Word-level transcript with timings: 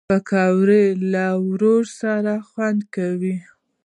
پکورې 0.09 0.83
له 1.13 1.25
ورور 1.47 1.83
سره 1.99 2.33
خوند 2.49 2.81
کوي 2.95 3.35